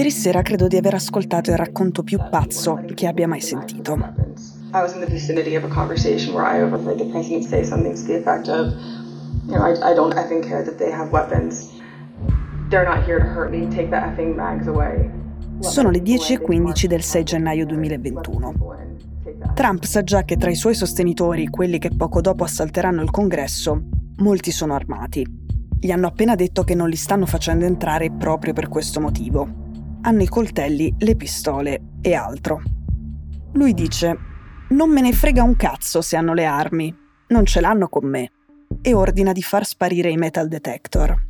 [0.00, 3.98] Ieri sera credo di aver ascoltato il racconto più pazzo che abbia mai sentito.
[4.72, 7.94] I was in the vicinity of a conversation where I overheard the president say something
[7.94, 8.72] to the effect of,
[9.46, 11.68] you know, I, I don't effing care that they have weapons.
[12.70, 13.68] They're not here to hurt me.
[13.68, 15.10] Take the effing mags away.
[15.58, 18.54] Sono le 10.15 del 6 gennaio 2021.
[19.52, 23.78] Trump sa già che tra i suoi sostenitori, quelli che poco dopo assalteranno il congresso,
[24.16, 25.26] molti sono armati.
[25.78, 29.68] Gli hanno appena detto che non li stanno facendo entrare proprio per questo motivo.
[30.02, 32.62] Hanno i coltelli, le pistole e altro.
[33.52, 34.16] Lui dice,
[34.70, 36.94] non me ne frega un cazzo se hanno le armi,
[37.28, 38.30] non ce l'hanno con me,
[38.80, 41.28] e ordina di far sparire i metal detector.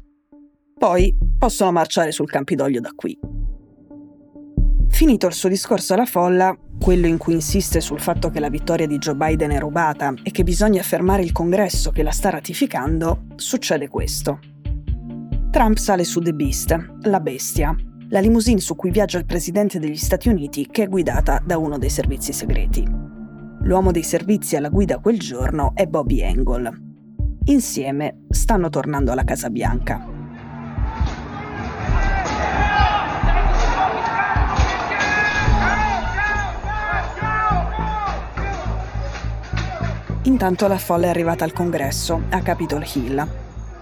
[0.79, 3.19] Poi possono marciare sul Campidoglio da qui.
[4.89, 8.87] Finito il suo discorso alla folla, quello in cui insiste sul fatto che la vittoria
[8.87, 13.25] di Joe Biden è rubata e che bisogna fermare il congresso che la sta ratificando,
[13.37, 14.39] succede questo.
[15.51, 17.75] Trump sale su The Beast, la bestia,
[18.11, 21.79] la limousine su cui viaggia il presidente degli Stati Uniti che è guidata da uno
[21.79, 22.85] dei servizi segreti.
[23.63, 26.89] L'uomo dei servizi alla guida quel giorno è Bobby Engel.
[27.45, 30.19] Insieme stanno tornando alla Casa Bianca.
[40.23, 43.27] Intanto la folla è arrivata al congresso, a Capitol Hill.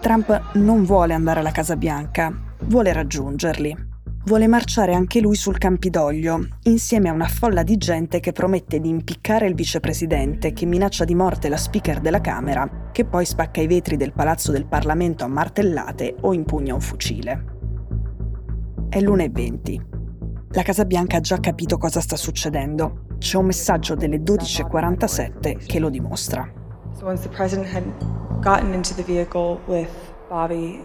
[0.00, 2.32] Trump non vuole andare alla Casa Bianca,
[2.64, 3.87] vuole raggiungerli.
[4.28, 8.90] Vuole marciare anche lui sul Campidoglio, insieme a una folla di gente che promette di
[8.90, 13.66] impiccare il vicepresidente, che minaccia di morte la speaker della Camera, che poi spacca i
[13.66, 17.44] vetri del palazzo del Parlamento a martellate o impugna un fucile.
[18.90, 19.80] È l'1.20.
[20.50, 25.78] La Casa Bianca ha già capito cosa sta succedendo c'è un messaggio delle 12.47 che
[25.78, 26.46] lo dimostra.
[26.98, 27.82] So once the president had
[28.42, 29.88] gotten into the vehicle with
[30.28, 30.84] Bobby,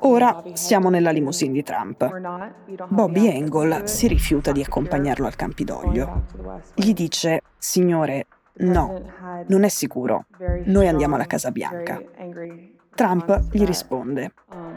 [0.00, 2.08] Ora siamo nella limousine di Trump.
[2.88, 6.24] Bobby Engel si rifiuta di accompagnarlo al Campidoglio.
[6.74, 8.26] Gli dice, signore,
[8.58, 9.02] no,
[9.46, 10.26] non è sicuro,
[10.64, 12.00] noi andiamo alla Casa Bianca.
[12.94, 14.32] Trump gli risponde,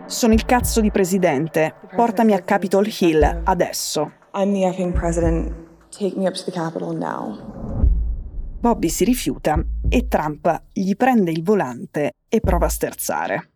[0.05, 4.11] sono il cazzo di presidente, portami a Capitol Hill adesso.
[4.33, 5.51] I'm the effing president.
[5.89, 7.53] Take me up to the Capitol now.
[8.59, 13.51] Bobby si rifiuta e Trump gli prende il volante e prova a sterzare.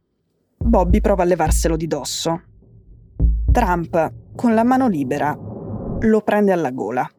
[0.56, 2.44] Bobby prova a levarselo di dosso.
[3.52, 7.10] Trump, con la mano libera, lo prende alla gola.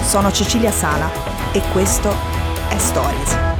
[0.00, 1.10] Sono Cecilia Sala
[1.52, 2.08] e questo
[2.70, 3.51] è Stories.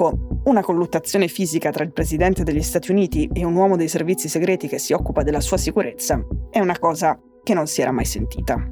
[0.00, 4.28] Ecco, una colluttazione fisica tra il presidente degli Stati Uniti e un uomo dei servizi
[4.28, 8.04] segreti che si occupa della sua sicurezza è una cosa che non si era mai
[8.04, 8.64] sentita.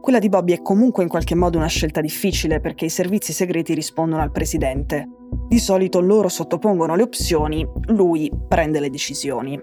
[0.00, 3.74] Quella di Bobby è comunque in qualche modo una scelta difficile perché i servizi segreti
[3.74, 5.08] rispondono al presidente.
[5.46, 9.60] Di solito loro sottopongono le opzioni, lui prende le decisioni.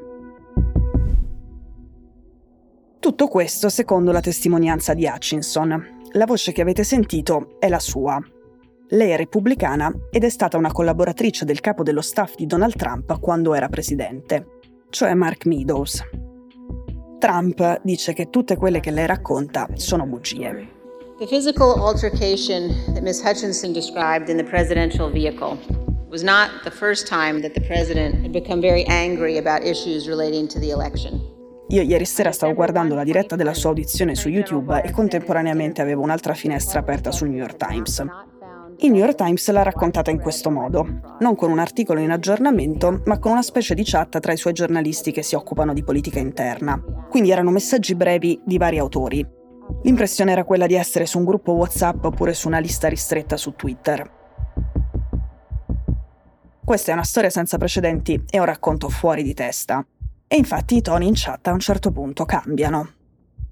[2.97, 6.03] Tutto questo secondo la testimonianza di Hutchinson.
[6.13, 8.23] La voce che avete sentito è la sua.
[8.95, 13.19] Lei è repubblicana ed è stata una collaboratrice del capo dello staff di Donald Trump
[13.19, 16.01] quando era presidente, cioè Mark Meadows.
[17.19, 20.69] Trump dice che tutte quelle che lei racconta sono bugie.
[21.19, 23.21] The physical altercation that Ms.
[23.21, 25.57] Hutchinson described in the presidential vehicle
[26.09, 30.47] was not the first time that the president had become very angry about issues relating
[30.47, 31.19] to the election.
[31.69, 36.01] Io ieri sera stavo guardando la diretta della sua audizione su YouTube e contemporaneamente avevo
[36.01, 38.05] un'altra finestra aperta sul New York Times.
[38.79, 40.85] Il New York Times l'ha raccontata in questo modo,
[41.19, 44.51] non con un articolo in aggiornamento, ma con una specie di chat tra i suoi
[44.51, 46.81] giornalisti che si occupano di politica interna.
[47.09, 49.25] Quindi erano messaggi brevi di vari autori.
[49.83, 53.53] L'impressione era quella di essere su un gruppo WhatsApp oppure su una lista ristretta su
[53.55, 54.11] Twitter.
[56.63, 59.85] Questa è una storia senza precedenti e un racconto fuori di testa.
[60.27, 62.89] E infatti i toni in chat a un certo punto cambiano.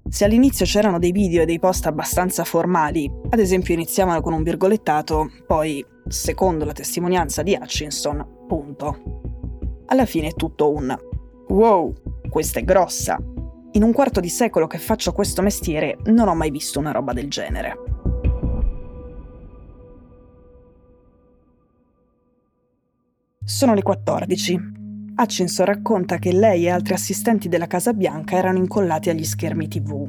[0.06, 4.42] Se all'inizio c'erano dei video e dei post abbastanza formali, ad esempio iniziavano con un
[4.42, 9.22] virgolettato, poi, secondo la testimonianza di Hutchinson, punto.
[9.86, 10.96] Alla fine è tutto un
[11.48, 11.92] wow,
[12.28, 13.18] questa è grossa.
[13.72, 17.12] In un quarto di secolo che faccio questo mestiere non ho mai visto una roba
[17.12, 17.76] del genere.
[23.42, 24.83] Sono le 14
[25.16, 30.08] Hutchinson racconta che lei e altri assistenti della Casa Bianca erano incollati agli schermi TV.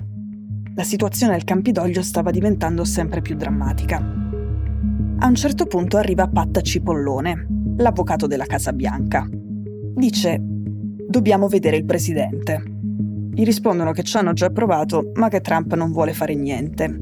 [0.73, 3.97] La situazione al Campidoglio stava diventando sempre più drammatica.
[3.97, 7.47] A un certo punto arriva Patta Cipollone,
[7.77, 9.27] l'avvocato della Casa Bianca.
[9.29, 12.63] Dice, dobbiamo vedere il presidente.
[13.31, 17.01] Gli rispondono che ci hanno già provato, ma che Trump non vuole fare niente.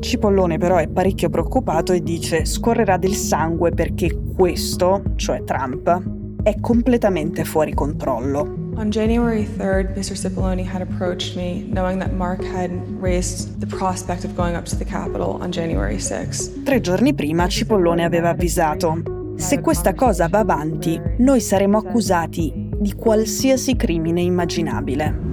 [0.00, 6.17] Cipollone però è parecchio preoccupato e dice scorrerà del sangue perché questo, cioè Trump,
[6.48, 8.40] è completamente fuori controllo.
[8.76, 10.16] On January 3rd, Mr.
[10.16, 14.74] Cipollone had approached me knowing that Mark had raised the prospect of going up to
[14.74, 16.62] the Capitol on January 6th.
[16.64, 22.94] Tre giorni prima Cipollone aveva avvisato se questa cosa va avanti, noi saremo accusati di
[22.94, 25.26] qualsiasi crimine immaginabile.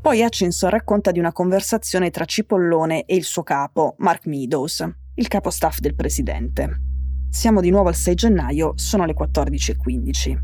[0.00, 5.28] Poi Hutchinson racconta di una conversazione tra Cipollone e il suo capo, Mark Meadows, il
[5.28, 6.85] capo staff del presidente.
[7.28, 10.38] Siamo di nuovo al 6 gennaio, sono le 14.15.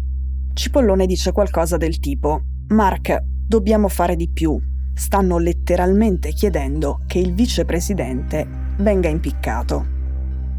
[0.53, 4.61] Cipollone dice qualcosa del tipo: Mark, dobbiamo fare di più.
[4.95, 8.47] Stanno letteralmente chiedendo che il vicepresidente
[8.79, 9.87] venga impiccato.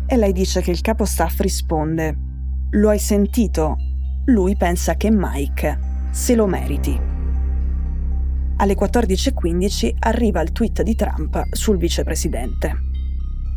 [0.07, 2.17] E lei dice che il capo staff risponde:
[2.71, 3.77] Lo hai sentito?
[4.25, 5.79] Lui pensa che Mike
[6.11, 6.99] se lo meriti.
[8.57, 12.92] Alle 14.15 arriva il tweet di Trump sul vicepresidente.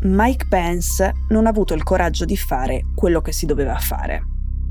[0.02, 4.22] Mike Pence non ha avuto il coraggio di fare quello che si doveva fare,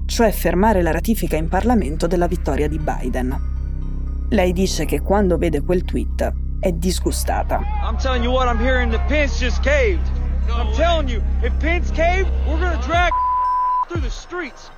[0.06, 4.27] cioè fermare la ratifica in Parlamento della vittoria di Biden.
[4.30, 7.60] Lei dice che quando vede quel tweet è disgustata.
[7.83, 10.07] I'm telling you what I'm hearing that Pence just caved.
[10.48, 13.12] I'm telling you, if Pence caved, we're gonna drag
[13.89, 14.69] through the streets.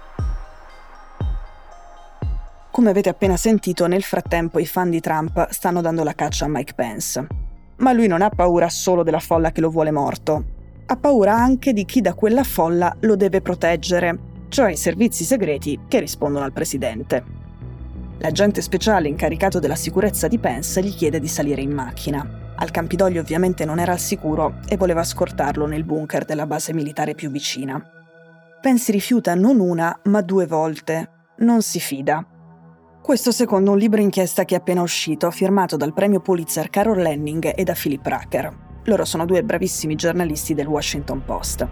[2.72, 6.48] Come avete appena sentito, nel frattempo i fan di Trump stanno dando la caccia a
[6.48, 7.37] Mike Pence.
[7.78, 10.56] Ma lui non ha paura solo della folla che lo vuole morto,
[10.90, 15.82] ha paura anche di chi da quella folla lo deve proteggere, cioè i servizi segreti
[15.88, 17.24] che rispondono al presidente.
[18.20, 22.26] L'agente speciale incaricato della sicurezza di Pence gli chiede di salire in macchina.
[22.56, 27.14] Al Campidoglio ovviamente non era al sicuro e voleva scortarlo nel bunker della base militare
[27.14, 27.84] più vicina.
[28.62, 31.10] Pence rifiuta non una, ma due volte.
[31.40, 32.26] Non si fida.
[33.08, 37.54] Questo secondo un libro inchiesta che è appena uscito, firmato dal premio Pulitzer Carol Lenning
[37.56, 38.58] e da Philip Rucker.
[38.84, 41.68] Loro sono due bravissimi giornalisti del Washington Post.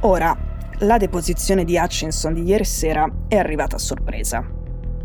[0.00, 0.36] Ora,
[0.80, 4.46] la deposizione di Hutchinson di ieri sera è arrivata a sorpresa.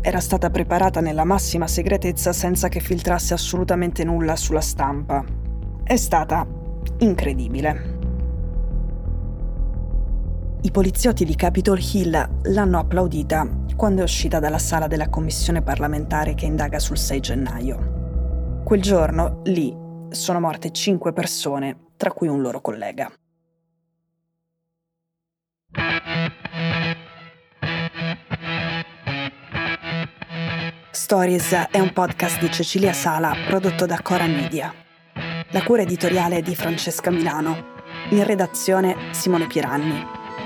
[0.02, 5.24] Era stata preparata nella massima segretezza senza che filtrasse assolutamente nulla sulla stampa.
[5.82, 6.46] È stata
[6.98, 7.97] incredibile.
[10.60, 16.34] I poliziotti di Capitol Hill l'hanno applaudita quando è uscita dalla sala della commissione parlamentare
[16.34, 18.62] che indaga sul 6 gennaio.
[18.64, 19.72] Quel giorno, lì,
[20.10, 23.08] sono morte cinque persone, tra cui un loro collega.
[30.90, 34.74] Stories è un podcast di Cecilia Sala prodotto da Cora Media.
[35.50, 37.76] La cura editoriale è di Francesca Milano.
[38.10, 40.17] In redazione Simone Piranni.